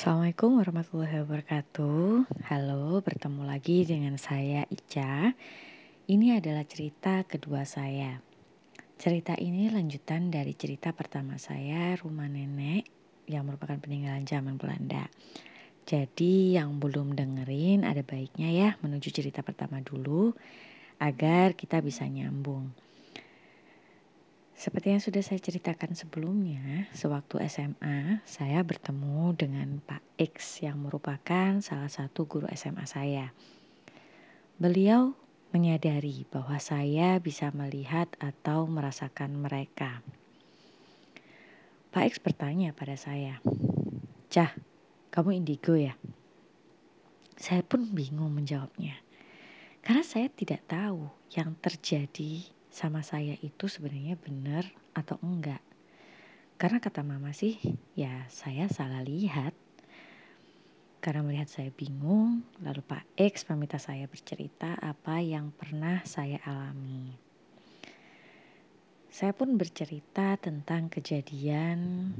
[0.00, 2.24] Assalamualaikum warahmatullahi wabarakatuh.
[2.48, 5.36] Halo, bertemu lagi dengan saya Ica.
[6.08, 8.16] Ini adalah cerita kedua saya.
[8.96, 12.88] Cerita ini lanjutan dari cerita pertama saya, Rumah Nenek,
[13.28, 15.04] yang merupakan peninggalan zaman Belanda.
[15.84, 20.32] Jadi yang belum dengerin ada baiknya ya menuju cerita pertama dulu
[20.96, 22.72] agar kita bisa nyambung.
[24.60, 31.64] Seperti yang sudah saya ceritakan sebelumnya, sewaktu SMA saya bertemu dengan Pak X yang merupakan
[31.64, 33.32] salah satu guru SMA saya.
[34.60, 35.16] Beliau
[35.56, 40.04] menyadari bahwa saya bisa melihat atau merasakan mereka.
[41.88, 43.40] Pak X bertanya pada saya,
[44.28, 44.52] "Cah,
[45.08, 45.96] kamu indigo ya?"
[47.40, 49.00] Saya pun bingung menjawabnya.
[49.80, 54.62] Karena saya tidak tahu yang terjadi sama saya itu sebenarnya benar
[54.94, 55.60] atau enggak.
[56.54, 57.58] Karena kata mama sih,
[57.98, 59.52] ya saya salah lihat.
[61.00, 67.16] Karena melihat saya bingung, lalu Pak X meminta saya bercerita apa yang pernah saya alami.
[69.08, 72.12] Saya pun bercerita tentang kejadian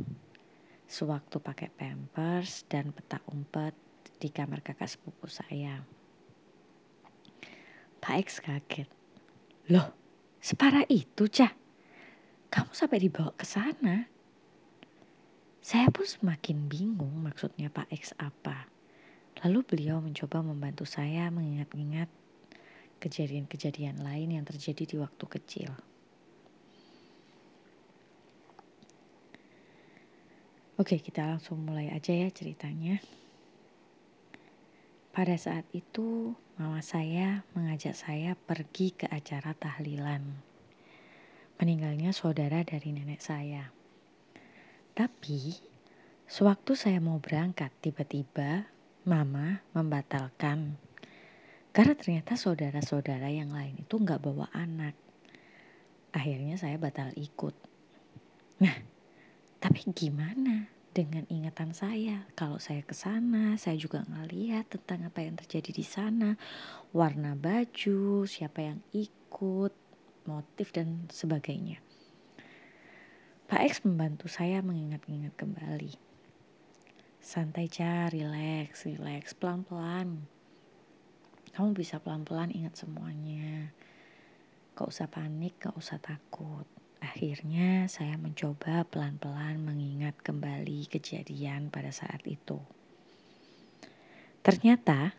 [0.88, 3.76] sewaktu pakai pampers dan peta umpet
[4.16, 5.84] di kamar kakak sepupu saya.
[8.00, 8.88] Pak X kaget.
[9.68, 9.99] Loh,
[10.40, 11.52] Separah itu, Cah.
[12.50, 14.08] Kamu sampai dibawa ke sana.
[15.60, 18.66] Saya pun semakin bingung maksudnya Pak X apa.
[19.44, 22.08] Lalu beliau mencoba membantu saya mengingat-ingat
[23.00, 25.70] kejadian-kejadian lain yang terjadi di waktu kecil.
[30.80, 33.04] Oke, kita langsung mulai aja ya ceritanya.
[35.10, 40.22] Pada saat itu, mama saya mengajak saya pergi ke acara tahlilan.
[41.58, 43.74] Meninggalnya saudara dari nenek saya.
[44.94, 45.58] Tapi,
[46.30, 48.70] sewaktu saya mau berangkat, tiba-tiba
[49.02, 50.78] mama membatalkan.
[51.74, 54.94] Karena ternyata saudara-saudara yang lain itu nggak bawa anak.
[56.14, 57.58] Akhirnya saya batal ikut.
[58.62, 58.78] Nah,
[59.58, 60.70] tapi gimana?
[60.90, 62.26] Dengan ingatan saya.
[62.34, 66.34] Kalau saya ke sana, saya juga ngeliat tentang apa yang terjadi di sana,
[66.90, 69.74] warna baju, siapa yang ikut,
[70.26, 71.78] motif dan sebagainya.
[73.50, 75.94] Pak X membantu saya mengingat-ingat kembali.
[77.18, 80.22] Santai Ca, relax, relax, pelan-pelan.
[81.50, 83.74] Kamu bisa pelan-pelan ingat semuanya.
[84.78, 86.79] Gak usah panik, gak usah takut.
[87.00, 92.60] Akhirnya saya mencoba pelan-pelan mengingat kembali kejadian pada saat itu.
[94.44, 95.16] Ternyata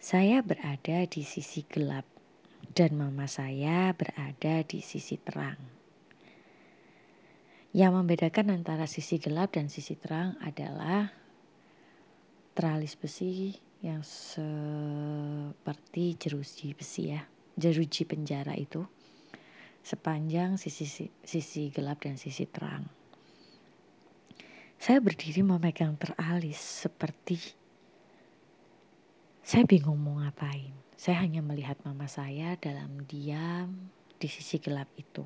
[0.00, 2.08] saya berada di sisi gelap
[2.72, 5.60] dan mama saya berada di sisi terang.
[7.76, 11.12] Yang membedakan antara sisi gelap dan sisi terang adalah
[12.56, 13.52] teralis besi
[13.84, 14.56] yang seperti
[16.16, 17.20] jeruji besi ya,
[17.60, 18.88] jeruji penjara itu
[19.86, 22.90] sepanjang sisi sisi gelap dan sisi terang.
[24.82, 27.38] Saya berdiri memegang teralis seperti
[29.46, 30.74] saya bingung mau ngapain.
[30.98, 35.22] Saya hanya melihat mama saya dalam diam di sisi gelap itu.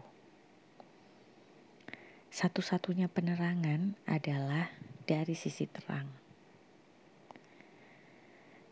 [2.29, 4.69] Satu-satunya penerangan adalah
[5.09, 6.05] dari sisi terang.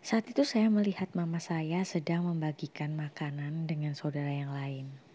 [0.05, 5.08] Saat itu saya melihat mama saya sedang membagikan makanan dengan saudara yang lain.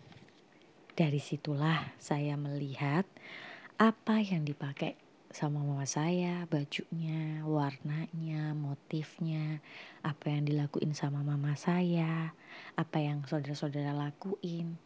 [0.94, 3.10] Dari situlah saya melihat
[3.82, 4.94] apa yang dipakai
[5.34, 9.58] sama mama saya, bajunya, warnanya, motifnya,
[10.06, 12.38] apa yang dilakuin sama mama saya,
[12.78, 14.78] apa yang saudara-saudara lakuin.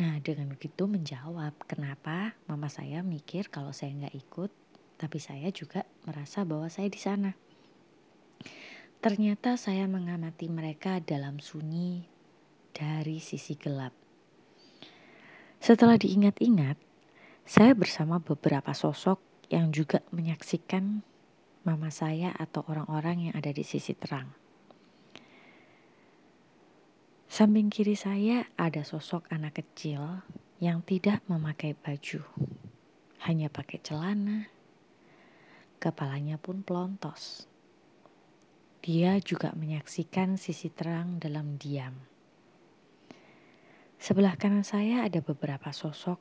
[0.00, 4.48] Nah dengan begitu menjawab kenapa mama saya mikir kalau saya nggak ikut,
[4.96, 7.36] tapi saya juga merasa bahwa saya di sana.
[9.04, 12.08] Ternyata saya mengamati mereka dalam sunyi
[12.72, 14.05] dari sisi gelap.
[15.66, 16.78] Setelah diingat-ingat,
[17.42, 19.18] saya bersama beberapa sosok
[19.50, 21.02] yang juga menyaksikan
[21.66, 24.30] mama saya atau orang-orang yang ada di sisi terang.
[27.26, 30.22] Samping kiri saya ada sosok anak kecil
[30.62, 32.22] yang tidak memakai baju,
[33.26, 34.46] hanya pakai celana,
[35.82, 37.50] kepalanya pun pelontos.
[38.86, 42.15] Dia juga menyaksikan sisi terang dalam diam.
[43.96, 46.20] Sebelah kanan saya ada beberapa sosok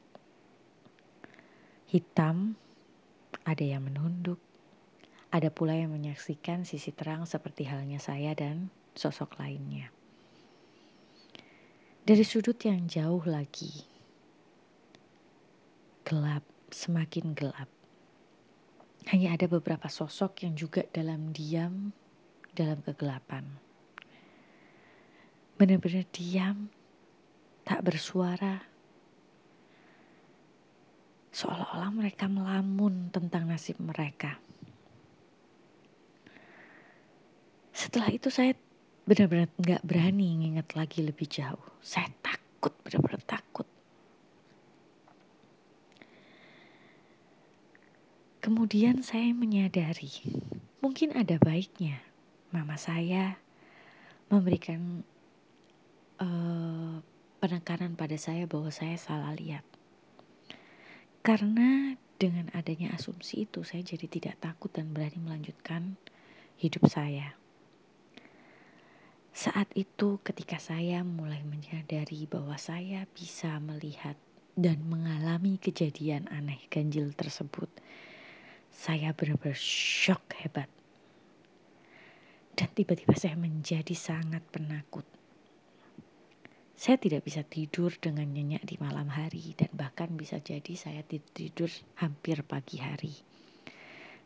[1.92, 2.58] hitam,
[3.46, 4.42] ada yang menunduk,
[5.32, 8.68] ada pula yang menyaksikan sisi terang seperti halnya saya dan
[8.98, 9.92] sosok lainnya.
[12.06, 13.82] Dari sudut yang jauh lagi,
[16.06, 17.70] gelap, semakin gelap.
[19.10, 21.94] Hanya ada beberapa sosok yang juga dalam diam,
[22.54, 23.46] dalam kegelapan.
[25.58, 26.70] Benar-benar diam,
[27.66, 28.62] tak bersuara,
[31.34, 34.38] seolah-olah mereka melamun tentang nasib mereka.
[37.76, 38.54] Setelah itu saya
[39.04, 41.66] benar-benar nggak berani nginget lagi lebih jauh.
[41.82, 43.68] Saya takut, benar-benar takut.
[48.46, 50.14] Kemudian saya menyadari,
[50.78, 51.98] mungkin ada baiknya
[52.54, 53.42] mama saya
[54.30, 55.02] memberikan
[57.46, 59.62] penekanan pada saya bahwa saya salah lihat.
[61.22, 65.94] Karena dengan adanya asumsi itu saya jadi tidak takut dan berani melanjutkan
[66.58, 67.38] hidup saya.
[69.30, 74.18] Saat itu ketika saya mulai menyadari bahwa saya bisa melihat
[74.58, 77.70] dan mengalami kejadian aneh ganjil tersebut,
[78.74, 80.72] saya benar-benar shock hebat.
[82.58, 85.06] Dan tiba-tiba saya menjadi sangat penakut.
[86.76, 91.72] Saya tidak bisa tidur dengan nyenyak di malam hari dan bahkan bisa jadi saya tidur
[92.04, 93.16] hampir pagi hari.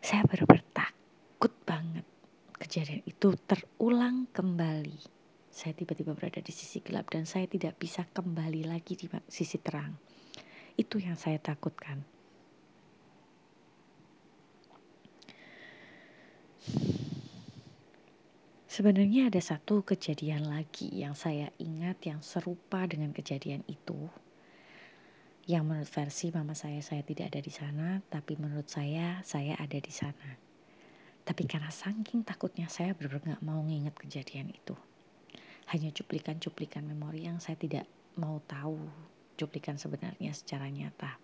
[0.01, 2.05] Saya benar-benar takut banget
[2.59, 4.99] kejadian itu terulang kembali.
[5.49, 9.93] Saya tiba-tiba berada di sisi gelap dan saya tidak bisa kembali lagi di sisi terang.
[10.73, 12.18] Itu yang saya takutkan.
[18.79, 24.07] Sebenarnya ada satu kejadian lagi yang saya ingat yang serupa dengan kejadian itu.
[25.43, 29.75] Yang menurut versi mama saya saya tidak ada di sana, tapi menurut saya saya ada
[29.75, 30.31] di sana.
[31.27, 34.79] Tapi karena saking takutnya saya benar-benar mau nginget kejadian itu.
[35.75, 37.83] Hanya cuplikan-cuplikan memori yang saya tidak
[38.15, 38.79] mau tahu
[39.35, 41.19] cuplikan sebenarnya secara nyata.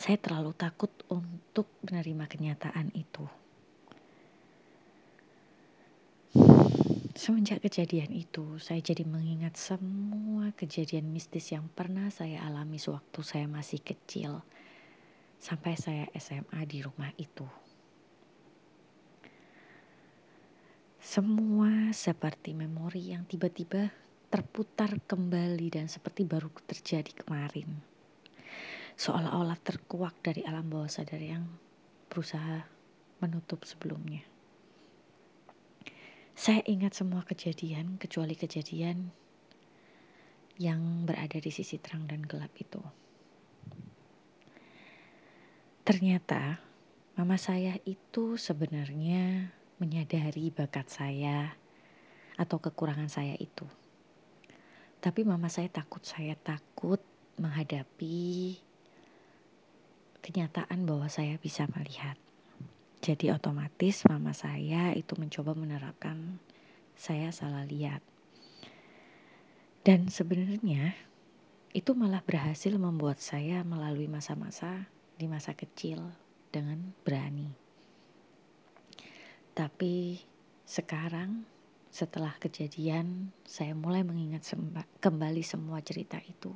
[0.00, 3.41] Saya terlalu takut untuk menerima kenyataan itu.
[7.12, 13.44] Semenjak kejadian itu, saya jadi mengingat semua kejadian mistis yang pernah saya alami sewaktu saya
[13.44, 14.40] masih kecil,
[15.36, 17.44] sampai saya SMA di rumah itu.
[21.04, 23.92] Semua seperti memori yang tiba-tiba
[24.32, 27.68] terputar kembali dan seperti baru terjadi kemarin.
[28.96, 31.44] Seolah-olah terkuak dari alam bawah sadar yang
[32.08, 32.64] berusaha
[33.20, 34.31] menutup sebelumnya.
[36.32, 39.12] Saya ingat semua kejadian kecuali kejadian
[40.56, 42.80] yang berada di sisi terang dan gelap itu.
[45.82, 46.62] Ternyata
[47.18, 49.50] mama saya itu sebenarnya
[49.82, 51.52] menyadari bakat saya
[52.38, 53.66] atau kekurangan saya itu.
[55.02, 57.02] Tapi mama saya takut saya takut
[57.42, 58.54] menghadapi
[60.22, 62.14] kenyataan bahwa saya bisa melihat.
[63.02, 66.38] Jadi otomatis mama saya itu mencoba menerapkan
[66.94, 67.98] saya salah lihat.
[69.82, 70.94] Dan sebenarnya
[71.74, 74.86] itu malah berhasil membuat saya melalui masa-masa
[75.18, 75.98] di masa kecil
[76.54, 77.50] dengan berani.
[79.50, 80.22] Tapi
[80.62, 81.42] sekarang
[81.90, 84.46] setelah kejadian saya mulai mengingat
[85.02, 86.54] kembali semua cerita itu.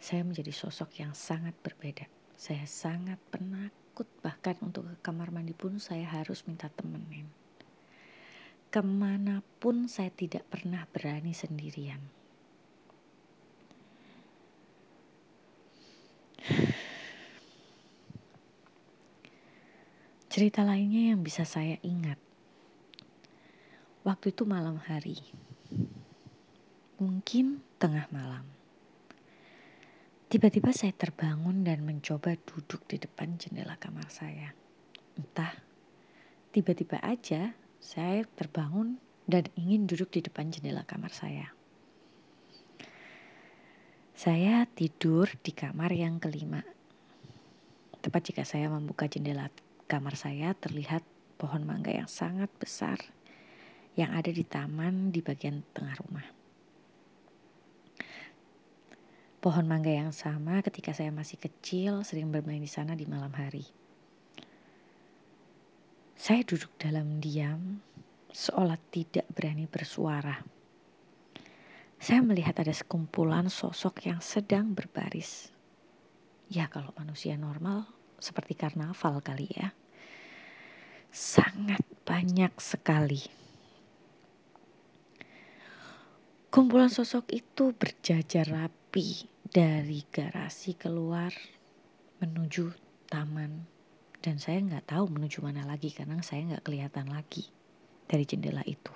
[0.00, 2.08] Saya menjadi sosok yang sangat berbeda.
[2.40, 7.24] Saya sangat penat takut bahkan untuk ke kamar mandi pun saya harus minta temenin.
[8.68, 11.96] Ke mana pun saya tidak pernah berani sendirian.
[20.28, 22.20] Cerita lainnya yang bisa saya ingat.
[24.04, 25.16] Waktu itu malam hari.
[27.00, 28.44] Mungkin tengah malam.
[30.26, 34.50] Tiba-tiba saya terbangun dan mencoba duduk di depan jendela kamar saya.
[35.14, 35.54] Entah,
[36.50, 38.98] tiba-tiba aja saya terbangun
[39.30, 41.54] dan ingin duduk di depan jendela kamar saya.
[44.18, 46.66] Saya tidur di kamar yang kelima.
[48.02, 49.46] Tepat jika saya membuka jendela
[49.86, 51.06] kamar saya, terlihat
[51.38, 52.98] pohon mangga yang sangat besar
[53.94, 56.35] yang ada di taman di bagian tengah rumah.
[59.36, 63.62] Pohon mangga yang sama ketika saya masih kecil sering bermain di sana di malam hari.
[66.16, 67.78] Saya duduk dalam diam,
[68.32, 70.40] seolah tidak berani bersuara.
[72.00, 75.52] Saya melihat ada sekumpulan sosok yang sedang berbaris.
[76.48, 77.84] Ya kalau manusia normal
[78.16, 79.76] seperti karnaval kali ya.
[81.12, 83.20] Sangat banyak sekali.
[86.48, 88.85] Kumpulan sosok itu berjajar rapi
[89.44, 91.28] dari garasi keluar
[92.24, 92.72] menuju
[93.12, 93.68] taman
[94.24, 97.44] dan saya nggak tahu menuju mana lagi karena saya nggak kelihatan lagi
[98.08, 98.94] dari jendela itu.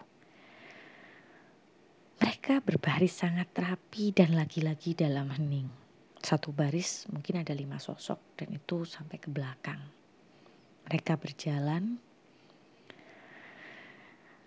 [2.17, 5.69] Mereka berbaris sangat rapi dan lagi-lagi dalam hening.
[6.21, 9.85] Satu baris mungkin ada lima sosok dan itu sampai ke belakang.
[10.89, 12.01] Mereka berjalan.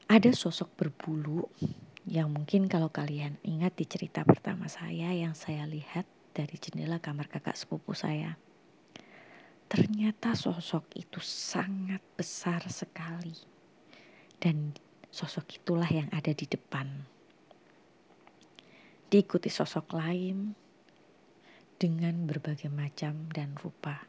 [0.09, 1.45] Ada sosok berbulu
[2.03, 6.03] yang mungkin kalau kalian ingat di cerita pertama saya yang saya lihat
[6.35, 8.35] dari jendela kamar kakak sepupu saya.
[9.71, 13.33] Ternyata sosok itu sangat besar sekali.
[14.35, 14.75] Dan
[15.07, 16.85] sosok itulah yang ada di depan.
[19.07, 20.51] Diikuti sosok lain
[21.79, 24.03] dengan berbagai macam dan rupa.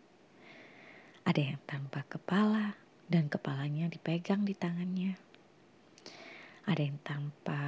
[1.24, 2.74] Ada yang tanpa kepala
[3.08, 5.23] dan kepalanya dipegang di tangannya.
[6.64, 7.60] Ada yang tanpa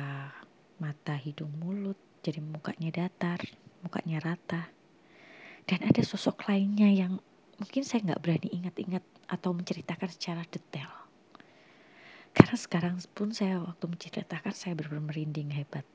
[0.80, 3.40] mata, hidung, mulut, jadi mukanya datar
[3.86, 4.66] mukanya rata.
[5.66, 7.22] Dan ada sosok lainnya yang
[7.58, 10.90] mungkin saya nggak berani ingat-ingat atau menceritakan secara detail.
[12.34, 15.86] Karena sekarang pun saya waktu menceritakan saya benar-benar merinding hebat.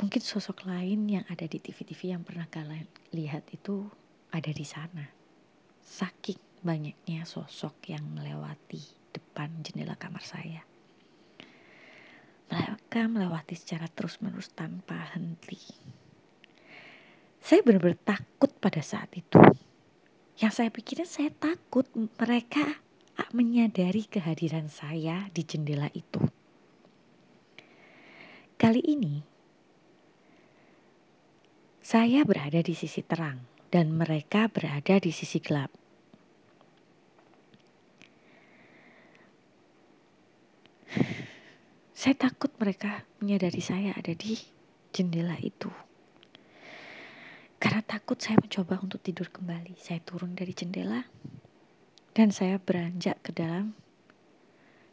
[0.00, 3.86] Mungkin sosok lain yang ada di TV-TV yang pernah kalian lihat itu
[4.34, 5.06] ada di sana.
[5.78, 10.62] Saking banyaknya sosok yang melewati depan jendela kamar saya.
[12.48, 15.58] Mereka melewati secara terus-menerus tanpa henti.
[17.42, 19.40] Saya benar-benar takut pada saat itu.
[20.38, 22.62] Yang saya pikirin saya takut mereka
[23.32, 26.20] menyadari kehadiran saya di jendela itu.
[28.60, 29.18] Kali ini
[31.82, 33.42] saya berada di sisi terang
[33.74, 35.81] dan mereka berada di sisi gelap.
[42.02, 44.34] Saya takut mereka menyadari saya ada di
[44.90, 45.70] jendela itu.
[47.62, 49.78] Karena takut saya mencoba untuk tidur kembali.
[49.78, 51.06] Saya turun dari jendela
[52.10, 53.70] dan saya beranjak ke dalam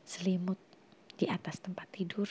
[0.06, 0.62] selimut
[1.18, 2.30] di atas tempat tidur.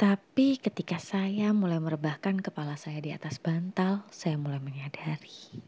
[0.00, 5.60] Tapi ketika saya mulai merebahkan kepala saya di atas bantal, saya mulai menyadari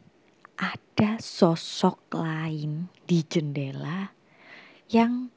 [0.57, 4.16] ada sosok lain di jendela
[4.87, 5.35] yang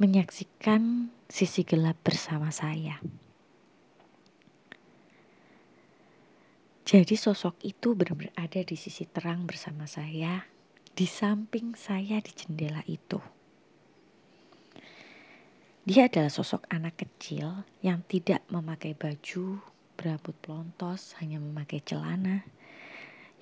[0.00, 2.96] menyaksikan sisi gelap bersama saya.
[6.84, 10.44] Jadi sosok itu benar-benar ada di sisi terang bersama saya,
[10.92, 13.16] di samping saya di jendela itu.
[15.84, 19.60] Dia adalah sosok anak kecil yang tidak memakai baju,
[19.96, 22.40] berambut pelontos, hanya memakai celana,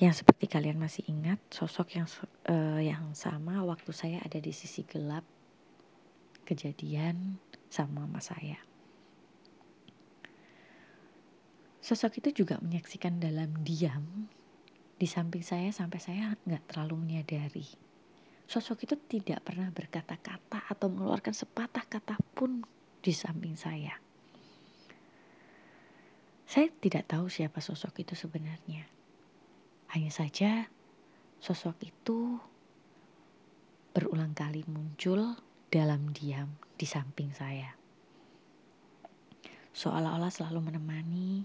[0.00, 2.08] yang seperti kalian masih ingat sosok yang
[2.48, 5.24] uh, yang sama waktu saya ada di sisi gelap
[6.48, 7.36] kejadian
[7.68, 8.56] sama mama saya.
[11.82, 14.30] Sosok itu juga menyaksikan dalam diam
[14.94, 17.66] di samping saya sampai saya nggak terlalu menyadari.
[18.46, 22.62] Sosok itu tidak pernah berkata-kata atau mengeluarkan sepatah kata pun
[23.02, 23.98] di samping saya.
[26.46, 28.84] Saya tidak tahu siapa sosok itu sebenarnya.
[29.92, 30.72] Hanya saja
[31.36, 32.40] sosok itu
[33.92, 35.36] berulang kali muncul
[35.68, 36.48] dalam diam
[36.80, 37.76] di samping saya.
[39.76, 41.44] Seolah-olah selalu menemani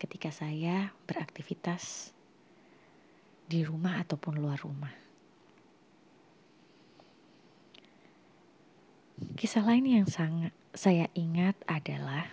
[0.00, 2.12] ketika saya beraktivitas
[3.44, 4.92] di rumah ataupun luar rumah.
[9.36, 12.32] Kisah lain yang sangat saya ingat adalah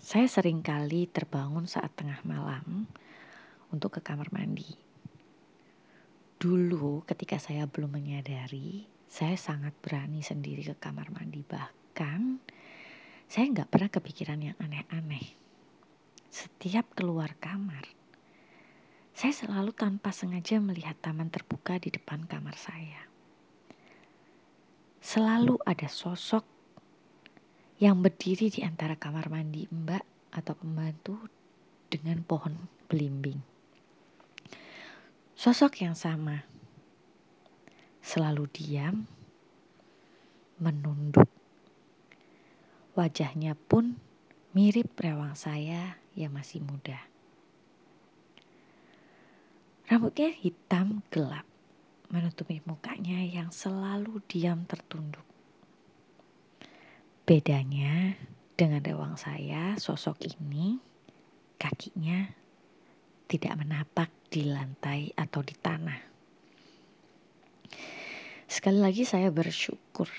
[0.00, 2.88] saya sering kali terbangun saat tengah malam
[3.70, 4.66] untuk ke kamar mandi.
[6.40, 11.42] Dulu ketika saya belum menyadari, saya sangat berani sendiri ke kamar mandi.
[11.44, 12.20] Bahkan
[13.30, 15.36] saya nggak pernah kepikiran yang aneh-aneh.
[16.30, 17.84] Setiap keluar kamar,
[19.10, 23.04] saya selalu tanpa sengaja melihat taman terbuka di depan kamar saya.
[25.02, 26.46] Selalu ada sosok
[27.82, 31.18] yang berdiri di antara kamar mandi mbak atau pembantu
[31.90, 32.54] dengan pohon
[32.86, 33.49] belimbing.
[35.40, 36.44] Sosok yang sama,
[38.04, 39.08] selalu diam,
[40.60, 41.32] menunduk.
[42.92, 43.96] Wajahnya pun
[44.52, 47.00] mirip rewang saya yang masih muda.
[49.88, 51.48] Rambutnya hitam gelap,
[52.12, 55.24] menutupi mukanya yang selalu diam tertunduk.
[57.24, 58.12] Bedanya
[58.60, 60.76] dengan rewang saya, sosok ini
[61.56, 62.28] kakinya
[63.30, 66.00] tidak menapak di lantai atau di tanah.
[68.50, 70.10] Sekali lagi saya bersyukur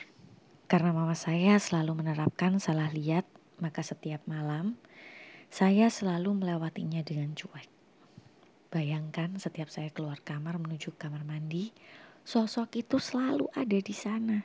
[0.72, 3.28] karena mama saya selalu menerapkan salah lihat,
[3.60, 4.80] maka setiap malam
[5.52, 7.68] saya selalu melewatinya dengan cuek.
[8.72, 11.76] Bayangkan setiap saya keluar kamar menuju kamar mandi,
[12.24, 14.40] sosok itu selalu ada di sana.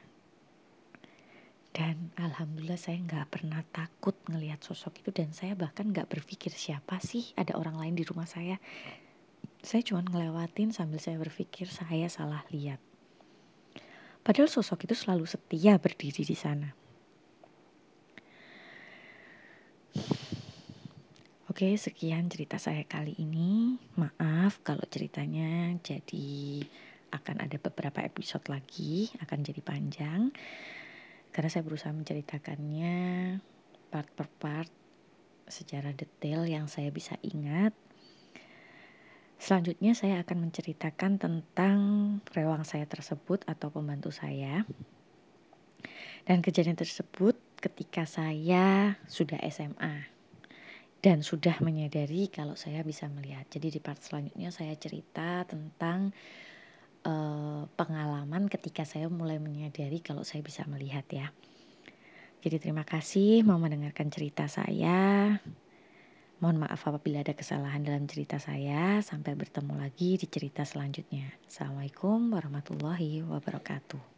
[1.77, 6.97] Dan alhamdulillah saya nggak pernah takut ngelihat sosok itu dan saya bahkan nggak berpikir siapa
[7.05, 8.57] sih ada orang lain di rumah saya.
[9.61, 12.81] Saya cuma ngelewatin sambil saya berpikir saya salah lihat.
[14.25, 16.73] Padahal sosok itu selalu setia berdiri di sana.
[21.53, 23.77] Oke, sekian cerita saya kali ini.
[24.01, 26.65] Maaf kalau ceritanya jadi
[27.13, 30.33] akan ada beberapa episode lagi, akan jadi panjang.
[31.37, 32.97] Karena saya berusaha menceritakannya
[33.93, 34.73] part per part
[35.45, 37.77] secara detail yang saya bisa ingat.
[39.37, 41.79] Selanjutnya saya akan menceritakan tentang
[42.33, 44.65] rewang saya tersebut atau pembantu saya.
[46.25, 50.09] Dan kejadian tersebut ketika saya sudah SMA
[51.05, 53.45] dan sudah menyadari kalau saya bisa melihat.
[53.53, 56.17] Jadi di part selanjutnya saya cerita tentang
[57.07, 61.31] uh, pengalaman ketika saya mulai menyadari kalau saya bisa melihat ya.
[62.43, 65.31] Jadi terima kasih mau mendengarkan cerita saya.
[66.37, 69.01] Mohon maaf apabila ada kesalahan dalam cerita saya.
[69.01, 71.33] Sampai bertemu lagi di cerita selanjutnya.
[71.49, 74.16] Assalamualaikum warahmatullahi wabarakatuh.